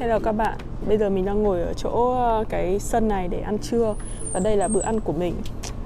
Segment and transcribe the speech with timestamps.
[0.00, 3.40] Hello các bạn, bây giờ mình đang ngồi ở chỗ ờ, cái sân này để
[3.40, 3.94] ăn trưa.
[4.32, 5.34] Và đây là bữa ăn của mình.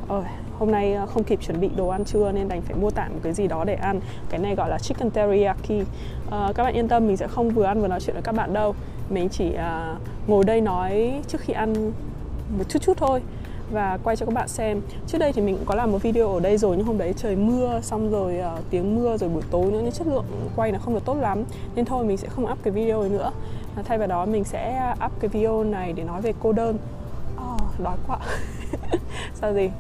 [0.08, 0.22] Ôi,
[0.58, 3.12] Hôm nay ờ, không kịp chuẩn bị đồ ăn trưa nên đành phải mua tạm
[3.12, 4.00] một cái gì đó để ăn.
[4.30, 5.86] Cái này gọi là chicken teriyaki.
[6.30, 8.34] À, Các bạn yên tâm, mình sẽ không vừa ăn vừa nói chuyện với các
[8.34, 8.74] bạn đâu.
[9.10, 9.94] Mình chỉ à,
[10.26, 11.92] ngồi đây nói trước khi ăn
[12.58, 13.20] một chút chút thôi
[13.70, 14.80] và quay cho các bạn xem.
[15.06, 17.14] Trước đây thì mình cũng có làm một video ở đây rồi nhưng hôm đấy
[17.16, 20.24] trời mưa xong rồi uh, tiếng mưa rồi buổi tối nữa nên chất lượng
[20.56, 21.44] quay nó không được tốt lắm.
[21.74, 23.30] Nên thôi mình sẽ không up cái video này nữa
[23.82, 26.78] thay vào đó mình sẽ up cái video này để nói về cô đơn.
[27.36, 28.18] Oh, đói quá.
[29.34, 29.70] Sao gì?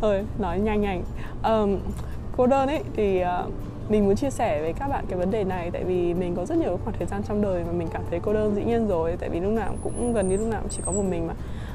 [0.00, 1.02] Ơi nói nhanh nhanh.
[1.44, 1.78] Um,
[2.36, 3.52] cô đơn ấy thì uh,
[3.88, 6.44] mình muốn chia sẻ với các bạn cái vấn đề này tại vì mình có
[6.44, 8.88] rất nhiều khoảng thời gian trong đời mà mình cảm thấy cô đơn dĩ nhiên
[8.88, 9.16] rồi.
[9.20, 11.34] Tại vì lúc nào cũng gần như lúc nào cũng chỉ có một mình mà.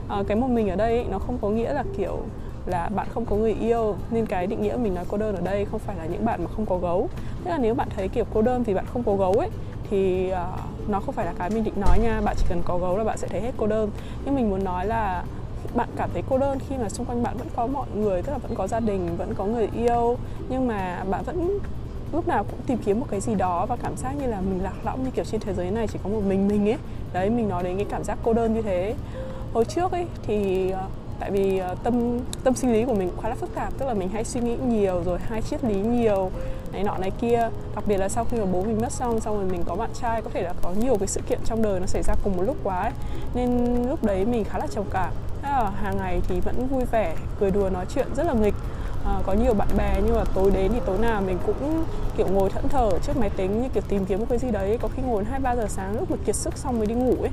[0.09, 2.17] À, cái một mình ở đây ấy, nó không có nghĩa là kiểu
[2.65, 3.95] là bạn không có người yêu.
[4.11, 6.43] Nên cái định nghĩa mình nói cô đơn ở đây không phải là những bạn
[6.43, 7.09] mà không có gấu.
[7.43, 9.49] Tức là nếu bạn thấy kiểu cô đơn vì bạn không có gấu ấy
[9.89, 12.21] thì uh, nó không phải là cái mình định nói nha.
[12.21, 13.89] Bạn chỉ cần có gấu là bạn sẽ thấy hết cô đơn.
[14.25, 15.23] Nhưng mình muốn nói là
[15.75, 18.31] bạn cảm thấy cô đơn khi mà xung quanh bạn vẫn có mọi người, tức
[18.31, 20.17] là vẫn có gia đình, vẫn có người yêu,
[20.49, 21.57] nhưng mà bạn vẫn
[22.11, 24.63] lúc nào cũng tìm kiếm một cái gì đó và cảm giác như là mình
[24.63, 26.77] lạc lõng như kiểu trên thế giới này chỉ có một mình mình ấy.
[27.13, 28.95] Đấy, mình nói đến cái cảm giác cô đơn như thế.
[29.53, 30.87] Hồi trước ấy thì ờ,
[31.21, 33.93] tại vì ờ, tâm tâm sinh lý của mình khá là phức tạp tức là
[33.93, 36.31] mình hay suy nghĩ nhiều rồi hay triết lý nhiều
[36.71, 37.49] này nọ này kia.
[37.75, 39.89] Đặc biệt là sau khi mà bố mình mất xong xong rồi mình có bạn
[40.01, 42.37] trai có thể là có nhiều cái sự kiện trong đời nó xảy ra cùng
[42.37, 42.91] một lúc quá ấy.
[43.33, 45.13] nên lúc đấy mình khá là trầm cảm.
[45.43, 48.55] Là hàng ngày thì vẫn vui vẻ cười đùa nói chuyện rất là nghịch.
[49.05, 51.83] À, có nhiều bạn bè nhưng mà tối đến thì tối nào mình cũng
[52.17, 54.77] kiểu ngồi thẫn thờ trước máy tính như kiểu tìm kiếm một cái gì đấy.
[54.81, 57.15] Có khi ngồi hai ba giờ sáng lúc mà kiệt sức xong mới đi ngủ
[57.21, 57.31] ấy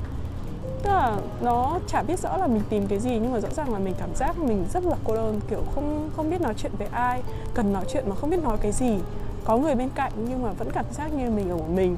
[0.83, 3.73] tức là nó chả biết rõ là mình tìm cái gì, nhưng mà rõ ràng
[3.73, 6.71] là mình cảm giác mình rất là cô đơn, kiểu không không biết nói chuyện
[6.77, 7.21] với ai,
[7.53, 8.97] cần nói chuyện mà không biết nói cái gì.
[9.45, 11.97] Có người bên cạnh nhưng mà vẫn cảm giác như mình ở một mình.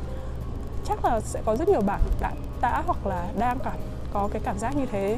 [0.86, 3.78] Chắc là sẽ có rất nhiều bạn đã đã hoặc là đang cảm,
[4.14, 5.18] có cái cảm giác như thế.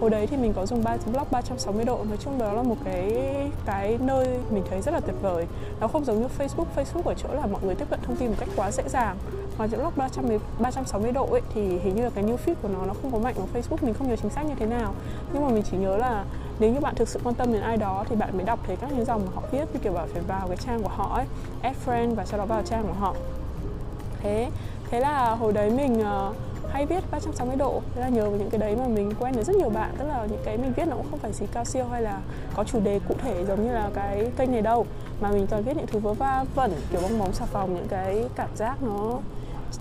[0.00, 2.04] Hồi đấy thì mình có dùng ba blog 360 độ.
[2.08, 3.12] Nói chung đó là một cái
[3.66, 5.46] cái nơi mình thấy rất là tuyệt vời.
[5.80, 6.64] Nó không giống như Facebook.
[6.76, 9.16] Facebook ở chỗ là mọi người tiếp cận thông tin một cách quá dễ dàng
[9.58, 12.86] còn blog 360 360 độ ấy thì hình như là cái new feed của nó
[12.86, 14.94] nó không có mạnh ở Facebook mình không nhớ chính xác như thế nào.
[15.32, 16.24] Nhưng mà mình chỉ nhớ là
[16.58, 18.76] nếu như bạn thực sự quan tâm đến ai đó thì bạn mới đọc thấy
[18.76, 21.16] các những dòng mà họ viết như kiểu bảo phải vào cái trang của họ
[21.16, 21.26] ấy
[21.62, 23.14] add friend và sau đó vào trang của họ.
[24.20, 24.50] Thế
[24.90, 26.36] thế là hồi đấy mình uh,
[26.70, 27.82] hay viết 360 độ.
[27.94, 29.94] Thế là nhờ vào những cái đấy mà mình quen được rất nhiều bạn.
[29.98, 32.20] Tức là những cái mình viết nó cũng không phải gì cao siêu hay là
[32.54, 34.86] có chủ đề cụ thể giống như là cái kênh này đâu.
[35.20, 37.88] Mà mình toàn viết những thứ vớ va vẩn kiểu bong bóng xà phòng những
[37.88, 39.18] cái cảm giác nó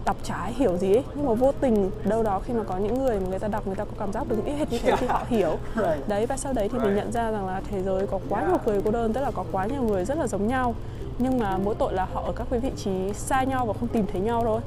[0.05, 3.03] đọc trái hiểu gì ấy nhưng mà vô tình đâu đó khi mà có những
[3.03, 4.95] người mà người ta đọc người ta có cảm giác được ít hết như thế
[4.99, 5.57] thì họ hiểu.
[6.07, 8.57] Đấy và sau đấy thì mình nhận ra rằng là thế giới có quá nhiều
[8.65, 10.75] người cô đơn tức là có quá nhiều người rất là giống nhau.
[11.17, 13.89] Nhưng mà mỗi tội là họ ở các cái vị trí xa nhau và không
[13.89, 14.61] tìm thấy nhau thôi.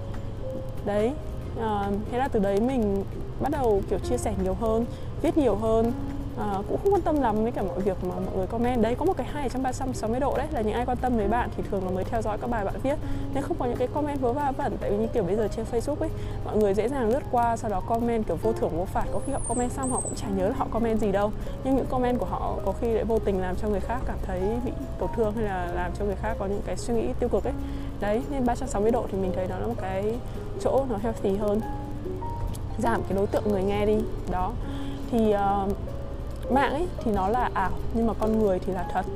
[0.85, 1.13] Đấy
[1.61, 3.05] à, thế là từ đấy mình
[3.41, 4.85] bắt đầu kiểu chia sẻ nhiều hơn
[5.23, 5.93] viết nhiều hơn
[6.39, 8.83] à, cũng không quan tâm lắm với cả mọi việc mà mọi người comment.
[8.83, 11.29] Đấy có một cái hay trong 360 độ đấy là những ai quan tâm với
[11.29, 12.95] bạn thì thường là mới theo dõi các bài bạn viết.
[13.35, 15.49] Nên không có những cái comment vớ va vẩn tại vì như kiểu bây giờ
[15.57, 16.11] trên Facebook ấy
[16.45, 19.05] mọi người dễ dàng lướt qua sau đó comment kiểu vô thưởng vô phạt.
[19.13, 21.33] Có khi họ comment xong họ cũng chả nhớ là họ comment gì đâu.
[21.65, 24.19] Nhưng những comment của họ có khi lại vô tình làm cho người khác cảm
[24.27, 27.09] thấy bị tổn thương hay là làm cho người khác có những cái suy nghĩ
[27.21, 27.55] tiêu cực ấy.
[28.01, 30.19] Đấy nên 360 độ thì mình thấy đó là một cái
[30.61, 31.61] chỗ nó healthy hơn.
[32.79, 33.97] Giảm cái đối tượng người nghe đi.
[34.31, 34.53] Đó.
[35.11, 35.73] Thì uh,
[36.51, 39.07] mạng ấy thì nó là ảo nhưng mà con người thì là thật.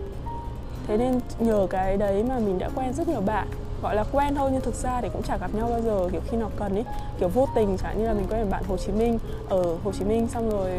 [0.86, 3.48] Thế nên nhờ cái đấy mà mình đã quen rất nhiều bạn.
[3.82, 6.20] Gọi là quen thôi nhưng thực ra thì cũng chả gặp nhau bao giờ kiểu
[6.30, 6.84] khi nào cần ấy.
[7.18, 10.04] Kiểu vô tình chẳng như là mình quen bạn Hồ Chí Minh ở Hồ Chí
[10.04, 10.70] Minh xong rồi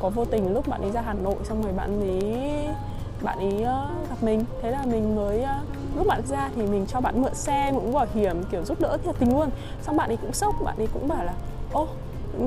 [0.00, 2.66] có vô tình lúc bạn ấy ra Hà Nội xong rồi bạn ấy
[3.22, 4.44] bạn ấy uh, gặp mình.
[4.62, 7.92] Thế là mình mới uh, lúc bạn ra thì mình cho bạn mượn xe mượn
[7.92, 9.50] bảo hiểm kiểu giúp đỡ thiệt tình luôn.
[9.82, 11.32] Xong bạn ấy cũng sốc bạn ấy cũng bảo là
[11.72, 11.86] ô
[12.38, 12.44] ừ,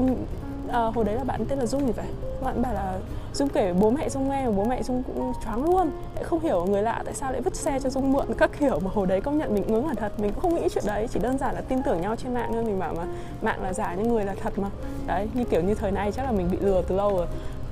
[0.71, 2.05] à, hồi đấy là bạn tên là dung thì phải.
[2.43, 2.99] Bạn bảo là
[3.33, 5.91] dung kể bố mẹ dung nghe và bố mẹ dung cũng choáng luôn.
[6.15, 8.79] Lại không hiểu người lạ tại sao lại vứt xe cho dung mượn các kiểu
[8.79, 10.19] mà hồi đấy công nhận mình ngưỡng là thật.
[10.19, 12.49] Mình cũng không nghĩ chuyện đấy chỉ đơn giản là tin tưởng nhau trên mạng
[12.53, 12.63] thôi.
[12.63, 13.03] Mình bảo mà
[13.41, 14.69] mạng là giả nhưng người là thật mà.
[15.07, 17.27] Đấy như kiểu như thời nay chắc là mình bị lừa từ lâu rồi.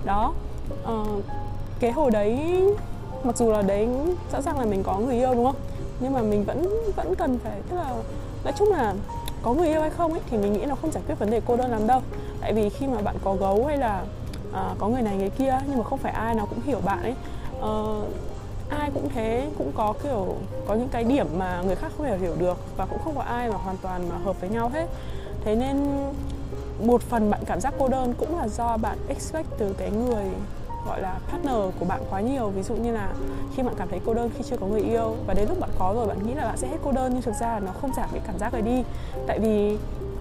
[0.06, 0.34] Đó.
[0.86, 1.04] À,
[1.80, 2.64] cái hồi đấy
[3.24, 3.90] mặc dù là đấy
[4.34, 5.56] rõ ràng là mình có người yêu đúng không?
[6.00, 7.94] Nhưng mà mình vẫn vẫn cần phải tức là
[8.44, 8.94] nói chung là
[9.44, 11.42] có người yêu hay không ấy thì mình nghĩ nó không giải quyết vấn đề
[11.46, 12.02] cô đơn lắm đâu.
[12.42, 14.04] Tại vì khi mà bạn có gấu hay là
[14.54, 17.04] à, có người này người kia nhưng mà không phải ai nào cũng hiểu bạn
[17.04, 17.16] ấy
[17.62, 17.72] à,
[18.70, 20.36] ai cũng thế cũng có kiểu
[20.68, 23.22] có những cái điểm mà người khác không thể hiểu được và cũng không có
[23.22, 24.88] ai mà hoàn toàn mà hợp với nhau hết.
[25.46, 25.88] Thế nên
[26.82, 30.26] một phần bạn cảm giác cô đơn cũng là do bạn expect từ cái người
[30.86, 32.50] gọi là partner của bạn quá nhiều.
[32.50, 33.14] Ví dụ như là
[33.56, 35.70] khi bạn cảm thấy cô đơn khi chưa có người yêu và đến lúc bạn
[35.80, 37.72] có rồi bạn nghĩ là bạn sẽ hết cô đơn nhưng thực ra là nó
[37.82, 38.84] không giảm cái cảm giác này đi.
[39.28, 39.78] Tại vì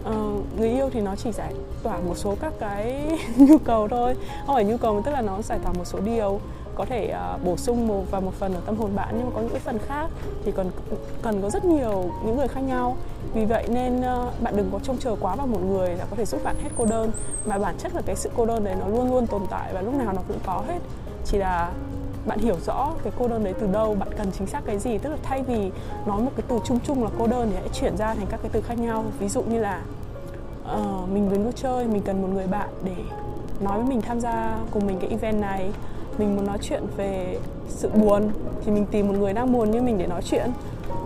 [0.08, 4.16] uh, người yêu thì nó chỉ giải tỏa một số các cái nhu cầu thôi.
[4.46, 6.40] Không phải nhu cầu mà tức là nó giải tỏa một số điều
[6.74, 9.32] có thể uh, bổ sung một và một phần ở tâm hồn bạn nhưng mà
[9.34, 10.10] có những cái phần khác
[10.44, 10.66] thì còn
[11.22, 12.96] cần có rất nhiều những người khác nhau.
[13.34, 16.16] Vì vậy nên uh, bạn đừng có trông chờ quá vào một người là có
[16.16, 17.10] thể giúp bạn hết cô đơn
[17.46, 19.80] mà bản chất là cái sự cô đơn đấy nó luôn luôn tồn tại và
[19.80, 20.78] lúc nào nó cũng có hết.
[21.24, 21.70] Chỉ là
[22.26, 24.98] bạn hiểu rõ cái cô đơn đấy từ đâu bạn cần chính xác cái gì
[24.98, 25.70] tức là thay vì
[26.06, 28.40] nói một cái từ chung chung là cô đơn thì hãy chuyển ra thành các
[28.42, 29.04] cái từ khác nhau.
[29.18, 29.82] Ví dụ như là
[30.74, 32.94] uh, mình muốn vui chơi mình cần một người bạn để
[33.60, 35.70] nói với mình tham gia cùng mình cái event này
[36.20, 37.38] mình muốn nói chuyện về
[37.68, 38.30] sự buồn,
[38.64, 40.50] thì mình tìm một người đang buồn như mình để nói chuyện.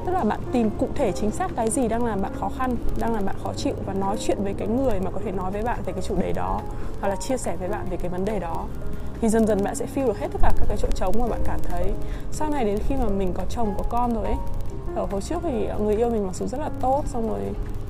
[0.07, 2.77] Tức là bạn tìm cụ thể chính xác cái gì đang làm bạn khó khăn,
[2.99, 5.51] đang làm bạn khó chịu và nói chuyện với cái người mà có thể nói
[5.51, 6.61] với bạn về cái chủ đề đó,
[7.01, 8.67] hoặc là chia sẻ với bạn về cái vấn đề đó.
[9.21, 11.27] Thì dần dần bạn sẽ feel được hết tất cả các cái chỗ trống mà
[11.27, 11.93] bạn cảm thấy.
[12.33, 14.37] Sau này đến khi mà mình có chồng, có con rồi ấy
[14.97, 17.41] ở hồi trước thì người yêu mình mặc dù rất là tốt, xong rồi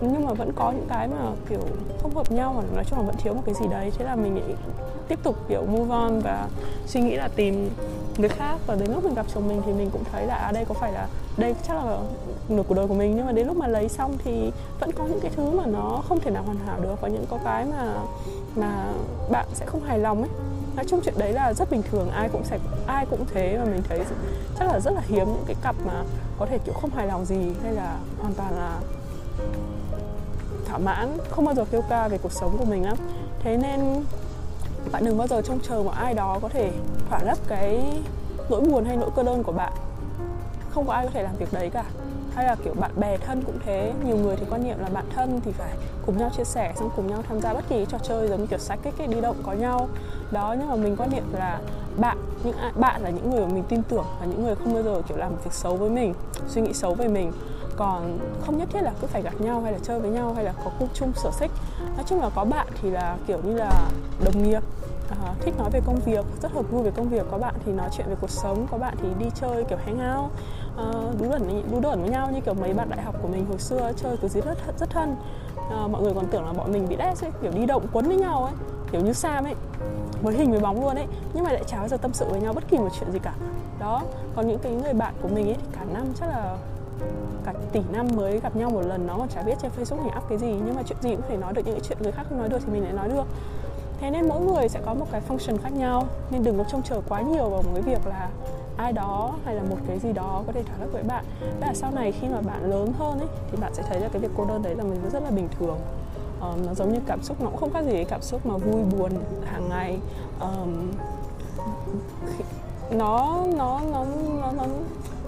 [0.01, 1.17] nhưng mà vẫn có những cái mà,
[1.49, 1.61] kiểu,
[2.03, 3.93] không hợp nhau mà nói chung là vẫn thiếu một cái gì đấy.
[3.99, 4.57] Thế là mình
[5.09, 6.49] tiếp tục, kiểu, move on và
[6.87, 7.71] suy nghĩ là tìm
[8.17, 8.57] người khác.
[8.67, 10.75] Và đến lúc mình gặp chồng mình thì mình cũng thấy là à đây có
[10.75, 11.07] phải là,
[11.37, 11.99] đây chắc là
[12.49, 13.17] nửa cuộc đời của mình.
[13.17, 16.03] Nhưng mà đến lúc mà lấy xong thì vẫn có những cái thứ mà nó
[16.09, 17.01] không thể nào hoàn hảo được.
[17.01, 17.95] Và những có cái mà
[18.57, 18.85] mà
[19.31, 20.31] bạn sẽ không hài lòng ấy
[20.77, 23.65] nói chung chuyện đấy là rất bình thường, ai cũng sẽ, ai cũng thế và
[23.65, 24.01] mình thấy
[24.59, 26.03] chắc là rất là hiếm những cái cặp mà
[26.39, 28.81] có thể, kiểu, không hài lòng gì hay là hoàn toàn là
[30.67, 32.95] thỏa mãn, không bao giờ kêu ca về cuộc sống của mình á.
[33.41, 34.05] Thế nên
[34.93, 36.73] bạn đừng bao giờ trông chờ một ai đó có thể
[37.11, 38.01] thỏa lấp cái
[38.49, 39.73] nỗi buồn hay nỗi cơ đơn của bạn.
[40.71, 41.85] Không có ai có thể làm việc đấy cả
[42.35, 43.93] hay là kiểu bạn bè thân cũng thế.
[44.05, 45.75] Nhiều người thì quan niệm là bạn thân thì phải
[46.07, 48.47] cùng nhau chia sẻ xong cùng nhau tham gia bất kỳ trò chơi giống như
[48.47, 49.89] kiểu sách cái đi động có nhau.
[50.31, 51.61] Đó nhưng mà mình quan niệm là
[51.97, 54.83] bạn những bạn là những người mà mình tin tưởng và những người không bao
[54.83, 56.15] giờ kiểu làm việc xấu với mình
[56.49, 57.33] suy nghĩ xấu về mình.
[57.77, 60.45] Còn không nhất thiết là cứ phải gặp nhau hay là chơi với nhau hay
[60.45, 61.51] là có cùng chung sở thích.
[61.97, 63.89] Nói chung là có bạn thì là kiểu như là
[64.25, 64.63] đồng nghiệp.
[65.11, 67.27] À, thích nói về công việc rất hợp vui về công việc.
[67.31, 70.17] Có bạn thì nói chuyện về cuộc sống có bạn thì đi chơi kiểu hang
[70.17, 70.31] out
[70.75, 73.47] uh, đú đẩn đú đẩn với nhau như kiểu mấy bạn đại học của mình
[73.49, 75.17] hồi xưa chơi kiểu gì rất rất thân.
[75.57, 78.07] Uh, mọi người còn tưởng là bọn mình bị đét ấy, kiểu đi động quấn
[78.07, 78.53] với nhau ấy
[78.93, 79.55] kiểu như Sam ấy
[80.23, 81.07] với hình với bóng luôn ấy.
[81.35, 83.19] Nhưng mà lại chả bao giờ tâm sự với nhau bất kỳ một chuyện gì
[83.19, 83.35] cả.
[83.81, 84.03] Đó
[84.37, 86.57] còn những cái người bạn của mình ấy thì cả năm chắc là
[87.45, 90.13] cả tỷ năm mới gặp nhau một lần nó còn chả biết trên Facebook mình
[90.17, 92.13] up cái gì nhưng mà chuyện gì cũng phải nói được những cái chuyện người
[92.13, 93.25] khác không nói được thì mình lại nói được.
[94.01, 96.83] Thế nên mỗi người sẽ có một cái function khác nhau nên đừng có trông
[96.83, 98.29] chờ quá nhiều vào một cái việc là
[98.77, 101.25] ai đó hay là một cái gì đó có thể thỏa lấp với bạn.
[101.61, 104.23] Và sau này khi mà bạn lớn hơn ấy thì bạn sẽ thấy là cái
[104.23, 105.79] việc cô đơn đấy là mình rất là bình thường.
[106.41, 108.57] Um, nó giống như cảm xúc nó cũng không khác gì cái cảm xúc mà
[108.57, 109.11] vui buồn
[109.45, 109.99] hàng ngày.
[110.41, 110.91] Um,
[112.91, 114.05] nó nó nó
[114.41, 114.65] nó nó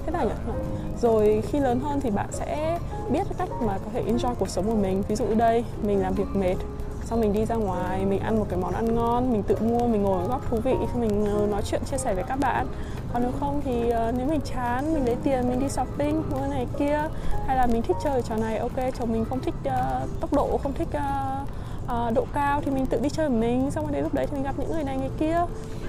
[0.06, 0.52] thế nào nhỉ?
[1.00, 2.78] Rồi khi lớn hơn thì bạn sẽ
[3.10, 5.02] biết cách mà có thể enjoy cuộc sống của mình.
[5.08, 6.56] Ví dụ đây mình làm việc mệt
[7.06, 9.86] xong mình đi ra ngoài mình ăn một cái món ăn ngon mình tự mua
[9.86, 12.66] mình ngồi góc thú vị xong mình ờ, nói chuyện chia sẻ với các bạn.
[13.12, 16.46] Còn nếu không thì uh, nếu mình chán mình lấy tiền mình đi shopping mua
[16.50, 17.00] này kia
[17.46, 20.58] hay là mình thích chơi trò này ok chồng mình không thích uh, tốc độ
[20.62, 21.48] không thích uh,
[21.84, 23.70] uh, độ cao thì mình tự đi chơi mình.
[23.70, 25.44] Xong rồi đến lúc đấy thì mình gặp những người này người kia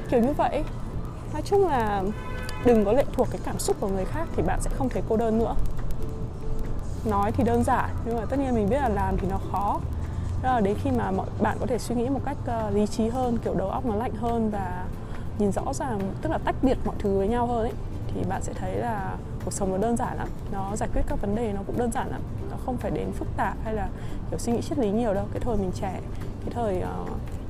[0.09, 0.63] kiểu như vậy.
[1.33, 2.03] Nói chung là
[2.65, 5.03] đừng có lệ thuộc cái cảm xúc của người khác thì bạn sẽ không thấy
[5.09, 5.55] cô đơn nữa.
[7.05, 9.80] Nói thì đơn giản nhưng mà tất nhiên mình biết là làm thì nó khó
[10.41, 12.87] đó là đến khi mà mọi bạn có thể suy nghĩ một cách uh, lý
[12.87, 14.85] trí hơn kiểu đầu óc nó lạnh hơn và
[15.39, 17.73] nhìn rõ ràng tức là tách biệt mọi thứ với nhau hơn ấy
[18.07, 19.15] thì bạn sẽ thấy là
[19.45, 20.27] cuộc sống nó đơn giản lắm.
[20.51, 22.21] Nó giải quyết các vấn đề nó cũng đơn giản lắm.
[22.51, 23.89] Nó không phải đến phức tạp hay là
[24.29, 25.25] kiểu suy nghĩ triết lý nhiều đâu.
[25.33, 25.99] Cái thời mình trẻ
[26.41, 27.09] cái thời uh,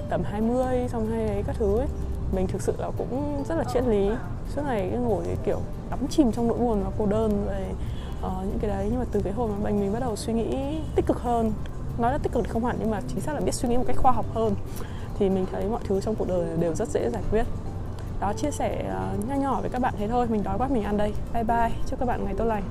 [0.10, 1.88] tầm 20 xong hay ấy các thứ ấy
[2.36, 4.10] mình thực sự là cũng rất là triết lý.
[4.56, 7.70] Suốt ngày ngồi kiểu đắm chìm trong nỗi buồn và cô đơn về
[8.26, 8.88] uh, những cái đấy.
[8.90, 11.54] Nhưng mà từ cái hồi mà mình mình bắt đầu suy nghĩ tích cực hơn
[12.00, 13.78] nói là tích cực thì không hẳn nhưng mà chính xác là biết suy nghĩ
[13.78, 14.56] một cách khoa học hơn.
[15.20, 17.44] Thì mình thấy mọi thứ trong cuộc đời đều rất dễ giải quyết.
[18.22, 20.28] Đó chia sẻ uh, nho nhỏ với các bạn thế thôi.
[20.30, 21.14] Mình đói quá mình ăn đây.
[21.34, 21.72] Bye bye.
[21.88, 22.64] Chúc các bạn ngày tốt lành.